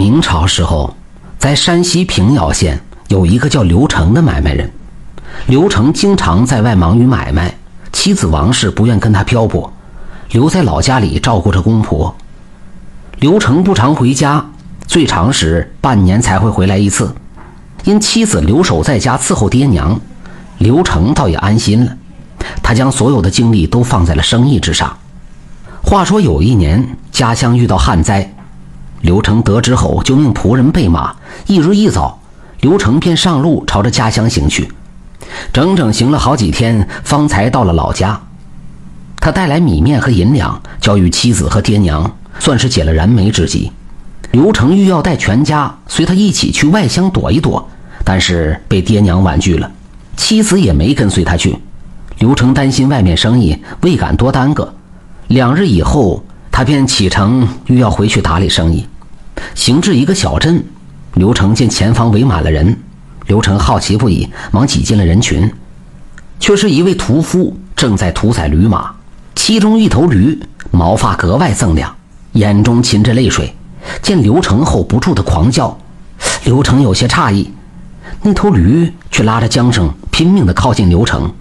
[0.00, 0.96] 明朝时候，
[1.38, 4.70] 在山西平遥县有一个叫刘成的买卖人。
[5.46, 7.54] 刘成经常在外忙于买卖，
[7.92, 9.70] 妻子王氏不愿跟他漂泊，
[10.30, 12.16] 留在老家里照顾着公婆。
[13.18, 14.42] 刘成不常回家，
[14.86, 17.14] 最长时半年才会回来一次。
[17.84, 20.00] 因妻子留守在家伺候爹娘，
[20.56, 21.94] 刘成倒也安心了。
[22.62, 24.96] 他将所有的精力都放在了生意之上。
[25.82, 28.32] 话说有一年，家乡遇到旱灾。
[29.02, 31.14] 刘成得知后，就命仆人备马。
[31.46, 32.20] 一日一早，
[32.60, 34.70] 刘成便上路，朝着家乡行去。
[35.52, 38.20] 整整行了好几天，方才到了老家。
[39.18, 43.72] 他带来米面和银两，交与妻子和爹娘，算是解了燃眉之急。
[44.32, 47.66] 刘成欲要带全家随他一起去外乡躲一躲，
[48.04, 49.70] 但是被爹娘婉拒了。
[50.16, 51.56] 妻子也没跟随他去。
[52.18, 54.74] 刘成担心外面生意，未敢多耽搁。
[55.28, 56.22] 两日以后。
[56.60, 58.86] 他便启程，欲要回去打理生意。
[59.54, 60.62] 行至一个小镇，
[61.14, 62.76] 刘成见前方围满了人，
[63.28, 65.50] 刘成好奇不已，忙挤进了人群，
[66.38, 68.90] 却是一位屠夫正在屠宰驴马。
[69.34, 70.38] 其中一头驴
[70.70, 71.96] 毛发格外锃亮，
[72.32, 73.56] 眼中噙着泪水，
[74.02, 75.74] 见刘成后不住的狂叫。
[76.44, 77.50] 刘成有些诧异，
[78.20, 81.32] 那头驴却拉着缰绳，拼命地靠近刘成。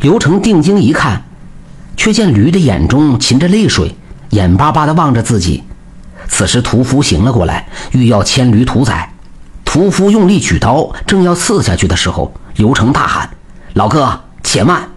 [0.00, 1.24] 刘成定睛一看，
[1.96, 3.92] 却见驴的眼中噙着泪水。
[4.30, 5.64] 眼巴巴地望着自己，
[6.28, 9.12] 此时屠夫醒了过来，欲要牵驴屠宰。
[9.64, 13.30] 屠夫用力举刀，正要刺下去的时候，刘成大喊
[13.74, 14.88] ：“老哥，且慢！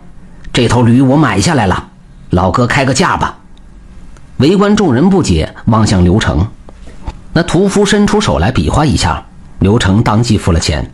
[0.53, 1.89] 这头驴我买下来了，
[2.29, 3.37] 老哥开个价吧。”
[4.37, 6.47] 围观众人不解，望向刘成。
[7.33, 9.25] 那屠夫伸出手来比划一下，
[9.59, 10.91] 刘成当即付了钱。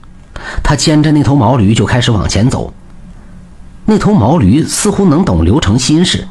[0.63, 2.73] 他牵着那头毛驴就开始往前走。
[3.85, 6.27] 那头毛驴似乎能懂刘成心事。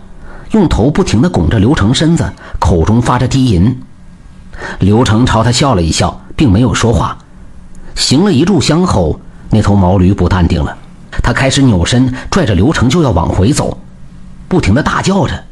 [0.52, 3.82] 用头不停地拱着刘成身子，口中发着低吟。
[4.78, 7.18] 刘成朝他笑了一笑，并没有说话。
[7.94, 10.76] 行了一炷香后，那头毛驴不淡定了，
[11.22, 13.78] 他开始扭身拽着刘成就要往回走，
[14.48, 15.44] 不停地大叫着。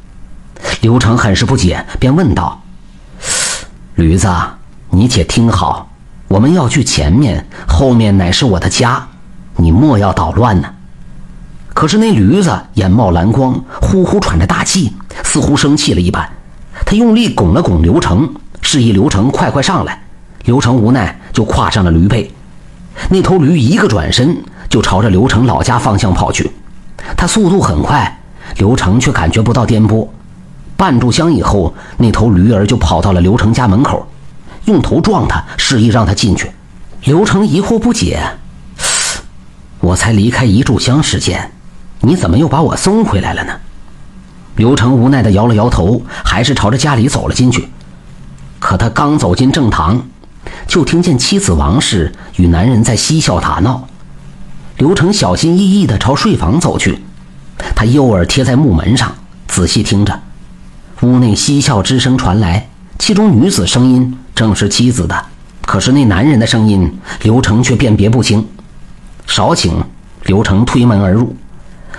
[0.81, 2.63] 刘成很是不解，便问道
[3.97, 4.29] ：“驴子，
[4.91, 5.91] 你且听好，
[6.29, 9.07] 我们要去前面，后面乃是我的家，
[9.57, 10.69] 你莫要捣乱呢。”
[11.75, 14.93] 可是那驴子眼冒蓝光，呼呼喘着大气，
[15.25, 16.27] 似乎生气了一般。
[16.87, 20.01] 他用力拱了拱刘成，示意刘成快快上来。
[20.45, 22.33] 刘成无奈，就跨上了驴背。
[23.11, 26.51] 那头驴一个转身，就朝着刘成老家方向跑去。
[27.17, 28.21] 他速度很快，
[28.59, 30.07] 刘成却感觉不到颠簸。
[30.77, 34.07] 半炷香以后，那头驴儿就跑到了刘成家门口，
[34.67, 36.53] 用头撞他，示意让他进去。
[37.05, 38.23] 刘成疑惑不解
[39.81, 41.51] ：“我才离开一炷香时间。”
[42.05, 43.53] 你怎么又把我送回来了呢？
[44.57, 47.69] 刘成无奈地摇了摇头，还是朝着家里走了进去。
[48.61, 50.01] 可他刚走进正堂，
[50.67, 53.89] 就听见妻子王氏与男人在嬉笑打闹。
[54.79, 57.03] 刘成小心翼翼地朝睡房走去，
[57.75, 59.13] 他右耳贴在木门上，
[59.49, 60.21] 仔细听着，
[61.01, 65.25] 屋内嬉笑之声传来，其中女子声音正是妻子的，
[65.63, 68.47] 可是那男人的声音，刘成却辨别不清。
[69.27, 69.73] 少顷，
[70.25, 71.35] 刘成推门而入。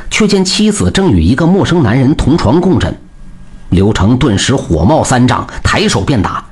[0.09, 2.97] 却见妻子正与一个陌生男人同床共枕，
[3.69, 6.43] 刘成顿时火冒三丈，抬手便打，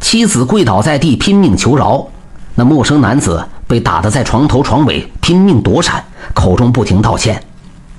[0.00, 2.06] 妻子跪倒在地，拼命求饶。
[2.54, 6.02] 那陌生男子被打得在床头床尾拼命躲闪，
[6.32, 7.42] 口中不停道歉。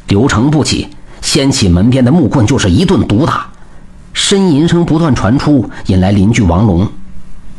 [0.08, 0.88] 刘成不起，
[1.22, 3.46] 掀起门边的木棍就是一顿毒打，
[4.16, 6.88] 呻吟声不断传出，引来邻居王龙。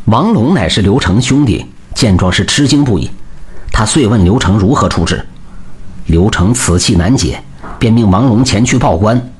[0.06, 3.10] 王龙乃是刘成兄弟，见状是吃惊不已，
[3.70, 5.24] 他遂问刘成如何处置。
[6.08, 7.38] 刘成此气难解，
[7.78, 9.30] 便命王龙前去报官。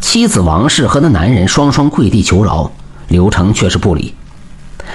[0.00, 2.70] 妻子王氏和那男人双双跪地求饶，
[3.08, 4.14] 刘成却是不理。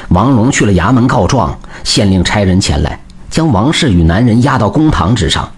[0.08, 2.98] 王龙去了衙门告状，县令差人前来，
[3.30, 5.52] 将王氏与男人押到公堂之上。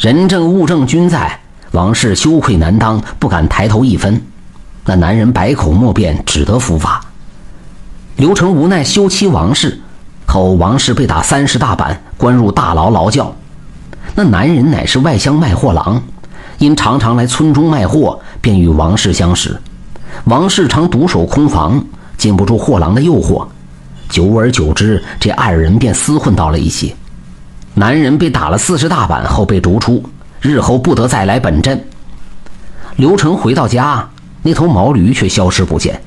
[0.00, 1.38] 人证物证均在，
[1.70, 4.20] 王氏羞愧难当，不敢抬头一分。
[4.84, 7.00] 那男人百口莫辩，只得伏法。
[8.16, 9.80] 刘成无奈休妻王氏，
[10.26, 13.32] 后王氏被打三十大板，关入大牢劳教。
[14.18, 16.02] 那男人乃是外乡卖货郎，
[16.56, 19.54] 因常常来村中卖货，便与王氏相识。
[20.24, 21.84] 王氏常独守空房，
[22.16, 23.46] 禁不住货郎的诱惑，
[24.08, 26.96] 久而久之，这二人便厮混到了一起。
[27.74, 30.02] 男人被打了四十大板后被逐出，
[30.40, 31.78] 日后不得再来本镇。
[32.96, 34.08] 刘成回到家，
[34.42, 36.00] 那头毛驴却消失不见。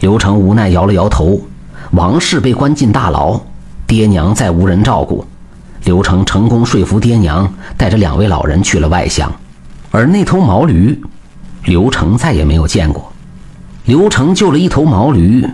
[0.00, 1.40] 刘成无奈摇了摇头。
[1.92, 3.40] 王氏被关进大牢，
[3.86, 5.24] 爹娘再无人照顾。
[5.84, 9.30] 刘成成功说服爹娘，带着两位老人去了外乡，
[9.90, 10.98] 而那头毛驴，
[11.64, 13.12] 刘成再也没有见过。
[13.84, 15.46] 刘成救了一头毛驴，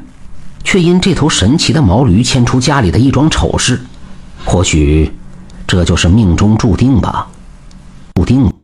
[0.62, 3.80] 却因这头神奇的毛驴牵出家里的一桩丑事。
[4.44, 5.12] 或许，
[5.66, 7.26] 这就是命中注定吧，
[8.14, 8.59] 注定。